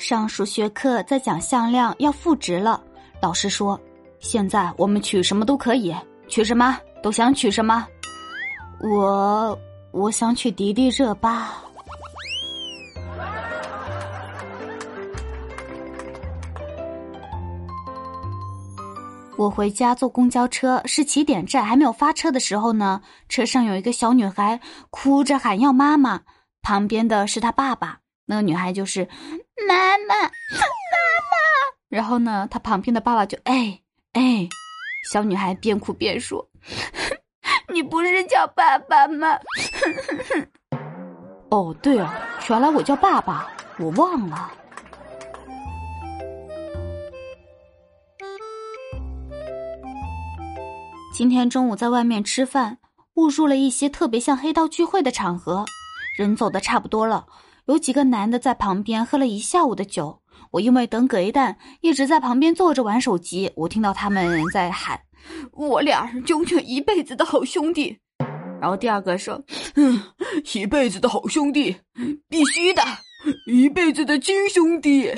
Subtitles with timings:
[0.00, 2.82] 上数学课在讲向量要赋值了，
[3.20, 3.78] 老师说
[4.18, 5.94] ：“现在我们取什么都可以，
[6.26, 7.86] 取什么都想取什么。”
[8.82, 9.56] 我
[9.92, 11.54] 我想取迪丽热巴。
[19.36, 23.02] 我回家坐公交车，是起点站还没有发车的时候呢。
[23.28, 24.58] 车上有一个小女孩
[24.88, 26.22] 哭着喊要妈妈，
[26.62, 27.98] 旁边的是她爸爸。
[28.30, 29.04] 那个女孩就是
[29.66, 30.30] 妈妈，妈妈。
[31.88, 33.80] 然后呢，她旁边的爸爸就哎
[34.12, 34.48] 哎，
[35.12, 36.48] 小女孩边哭边说
[37.74, 39.36] ：“你不是叫爸爸吗？”
[41.50, 42.08] 哦，对哦，
[42.48, 44.52] 原来我叫爸爸，我忘了。
[51.12, 52.78] 今天中午在外面吃饭，
[53.14, 55.64] 误入了一些特别像黑道聚会的场合，
[56.16, 57.26] 人走的差不多了，
[57.70, 60.20] 有几个男的在旁边喝了一下午的酒。
[60.50, 63.48] 我因为等葛一蛋，一直在旁边坐着玩手机。
[63.54, 65.00] 我听到他们在喊
[65.54, 67.96] ：“我俩永远一辈子的好兄弟。”
[68.60, 69.40] 然后第二个说
[69.76, 70.02] ：“嗯，
[70.52, 71.76] 一辈子的好兄弟，
[72.28, 72.82] 必须的。”
[73.46, 75.08] 一辈子的亲兄弟，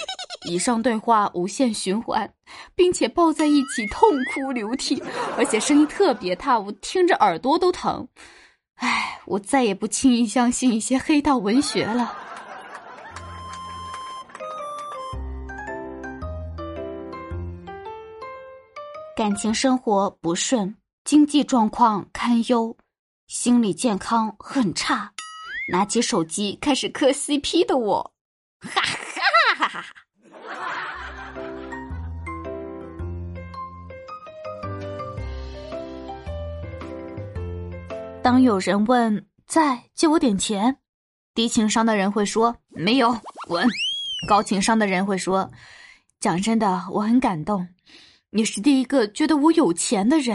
[0.51, 2.31] 以上对话无限循环，
[2.75, 5.03] 并且抱在一起痛哭流涕，
[5.39, 8.07] 而且声音特别大，我听着耳朵都疼。
[8.75, 12.13] 唉，我再也不轻易相信一些黑道文学了。
[19.23, 22.77] 感情生活不顺，经济状况堪忧，
[23.29, 25.13] 心理健康很差。
[25.71, 28.13] 拿起手机开始磕 CP 的我，
[28.59, 29.95] 哈哈哈哈哈！
[38.25, 40.79] 当有人问在借我点钱，
[41.33, 43.65] 低情商的人会说没有滚；
[44.29, 45.49] 高情商的人会说
[46.19, 47.69] 讲真的，我很感动，
[48.35, 50.35] 你是第一个觉得我有钱的人。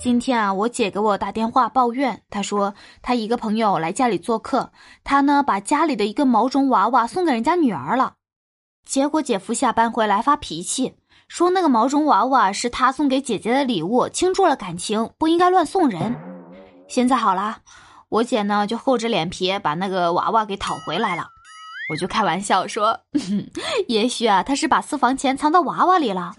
[0.00, 4.72] 今天啊，我姐给我打电话抱怨，她说她一个朋友来家里做客，
[5.04, 8.14] 她呢把家里的一个毛绒娃娃送给人家女儿了，
[8.84, 10.96] 结果姐夫下班回来发脾气，
[11.28, 16.16] 说那个毛绒娃娃是他送给姐姐的礼物，倾注了感情，不应该乱送人。
[16.88, 17.58] 现在好了，
[18.08, 21.28] 我姐呢就厚着脸皮把那个娃娃给讨回来了。
[21.90, 23.00] 我就开玩笑说，
[23.86, 26.34] 也许啊，他是把私房钱藏到娃娃里了。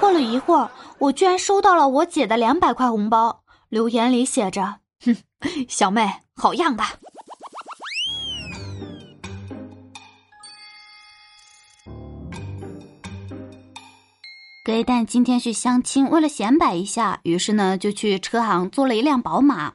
[0.00, 5.16] 过了一会儿，我居然收到了我姐的两百块红包，留言里写着：“哼，
[5.68, 6.82] 小妹，好样的。”
[14.64, 19.74] 葛一蛋今天去相亲，为了显摆一下，于是呢就去车行租了一辆宝马，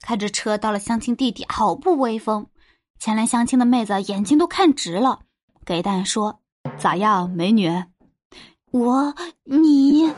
[0.00, 2.46] 开着车到了相亲地点，好不威风。
[2.98, 5.20] 前来相亲的妹子眼睛都看直了，
[5.64, 6.40] 给蛋说
[6.78, 7.84] ：“咋样，美女？
[8.70, 10.12] 我你，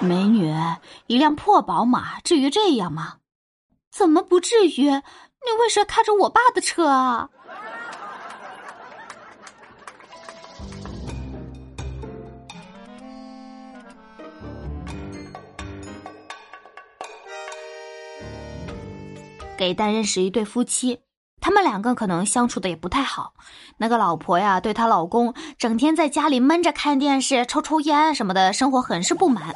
[0.00, 0.52] 美女，
[1.06, 3.18] 一辆破宝马，至于这样吗？
[3.90, 4.90] 怎么不至于？
[4.90, 7.30] 你为啥开着我爸的车啊？”
[19.62, 20.98] 给蛋认识一对夫妻。
[21.40, 23.34] 他们两个可能相处的也不太好，
[23.76, 29.52] 那个老婆呀，对她老公整天在家里闷着看电视、抽抽烟什么的，生活很是不满。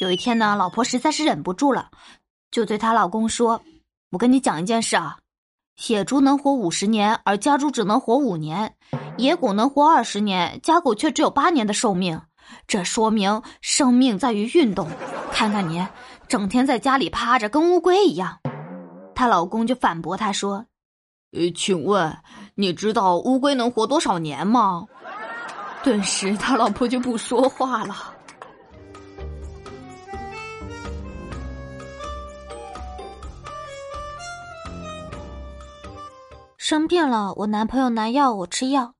[0.00, 1.90] 有一天呢，老婆实在是忍不住了，
[2.50, 3.62] 就对她老公说
[4.10, 5.18] ：“我跟你讲一件事啊，
[5.86, 8.70] 野猪能活五十年，而家猪只能活五年；
[9.16, 12.20] 野狗能活二十年，家狗却只有八年的寿命。
[12.66, 14.88] 这说明生命在于运动。
[15.30, 15.86] 看看你，
[16.26, 18.40] 整天在家里趴着，跟乌龟一样。”
[19.16, 20.66] 她老公就反驳她说。
[21.32, 22.16] 呃，请问
[22.54, 24.86] 你知道乌龟能活多少年吗？
[25.82, 28.14] 顿时他老婆就不说话了。
[36.56, 38.94] 生病了，我男朋友拿药，我吃药，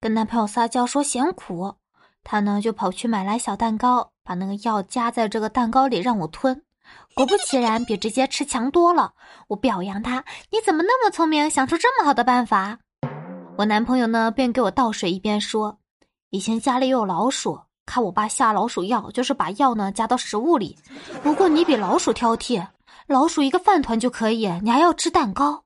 [0.00, 1.76] 跟男朋友撒娇说嫌苦，
[2.24, 6.64] 他呢就跑去买来小蛋糕，把那个药夹在这个蛋糕里让我吞。
[7.14, 9.12] 果不其然，比直接吃强多了。
[9.48, 12.78] 我表扬他：“你怎么那么聪明，想出这么好的办法？”
[13.56, 15.78] 我男朋友呢，便给我倒水，一边说
[16.30, 20.76] ：“以前家里有老鼠，看我爸下老鼠药，就是把药呢加到食物里。
[21.22, 22.66] 不过你比老鼠挑剔，
[23.06, 25.62] 老鼠一个饭团就可以，你还要吃蛋糕。”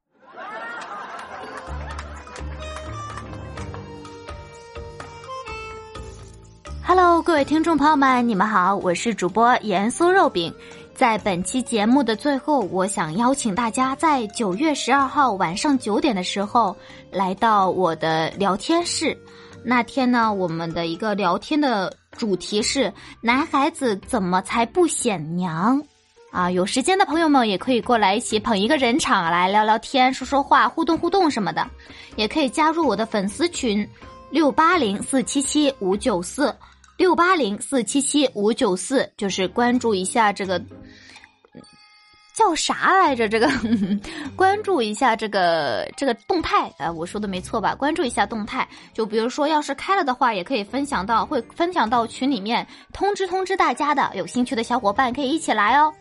[6.86, 10.54] Hello，各位听众朋友们，你们好，我是主播盐酥肉饼。
[10.98, 16.76] 在本期节目的最后，我想邀请大家在九月十二号晚上九点的时候
[17.12, 19.16] 来到我的聊天室。
[19.62, 22.92] 那天呢，我们的一个聊天的主题是
[23.22, 25.80] “男孩子怎么才不显娘”。
[26.32, 31.64] 啊，有时间的朋友们也可以过来一起捧一个人场来聊聊天、说说话、互动互动什么的，
[32.16, 33.88] 也可以加入我的粉丝群
[34.30, 36.52] 六八零四七七五九四。
[36.98, 40.60] 六八零四七七五九四，就是关注一下这个
[42.34, 43.28] 叫啥来着？
[43.28, 43.48] 这个
[44.36, 47.74] 关注一下这个这个动态，呃，我说的没错吧？
[47.74, 54.10] 关注一下动态，就比如说要是开了的话，也可以分享到，会分享到群里面，通知通知大家的。
[54.14, 55.94] 有兴趣的小伙伴可以一起来哦。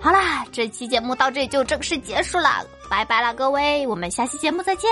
[0.00, 4.90] 好啦，这期节目到这里就正式结束了，拜拜了各位，我们下期节目再见。